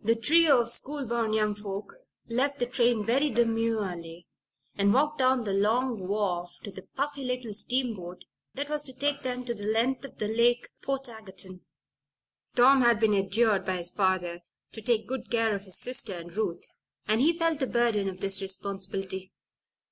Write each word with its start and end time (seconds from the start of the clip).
The 0.00 0.16
trio 0.16 0.58
of 0.60 0.72
school 0.72 1.06
bound 1.06 1.32
young 1.32 1.54
folk 1.54 1.94
left 2.28 2.58
the 2.58 2.66
train 2.66 3.04
very 3.04 3.30
demurely 3.30 4.26
and 4.74 4.92
walked 4.92 5.18
down 5.18 5.44
the 5.44 5.52
long 5.52 6.00
wharf 6.08 6.58
to 6.64 6.72
the 6.72 6.82
puffy 6.96 7.22
little 7.22 7.54
steamboat 7.54 8.24
that 8.54 8.68
was 8.68 8.82
to 8.82 8.92
take 8.92 9.22
them 9.22 9.44
the 9.44 9.54
length 9.54 10.04
of 10.04 10.18
the 10.18 10.26
lake 10.26 10.64
to 10.64 10.86
Portageton. 10.88 11.60
Tom 12.56 12.82
had 12.82 12.98
been 12.98 13.14
adjured 13.14 13.64
by 13.64 13.76
his 13.76 13.90
father 13.92 14.40
to 14.72 14.82
take 14.82 15.06
good 15.06 15.30
care 15.30 15.54
of 15.54 15.62
his 15.62 15.78
sister 15.78 16.14
and 16.14 16.36
Ruth, 16.36 16.66
and 17.06 17.20
he 17.20 17.38
felt 17.38 17.60
the 17.60 17.68
burden 17.68 18.08
of 18.08 18.18
this 18.18 18.42
responsibility. 18.42 19.30